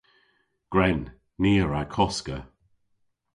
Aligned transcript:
Gwren. 0.71 1.01
Ni 1.41 1.53
a 1.63 1.65
wra 1.67 1.81
koska. 1.95 2.37